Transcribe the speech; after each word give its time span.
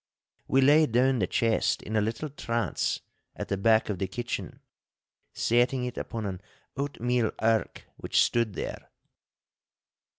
We 0.47 0.61
laid 0.61 0.93
down 0.93 1.19
the 1.19 1.27
chest 1.27 1.83
in 1.83 1.95
a 1.95 2.01
little 2.01 2.31
trance 2.31 3.01
at 3.35 3.49
the 3.49 3.55
back 3.55 3.87
of 3.87 3.99
the 3.99 4.07
kitchen, 4.07 4.59
setting 5.31 5.85
it 5.85 5.95
upon 5.95 6.25
an 6.25 6.41
oatmeal 6.75 7.31
ark 7.37 7.83
which 7.97 8.23
stood 8.23 8.53
there. 8.55 8.89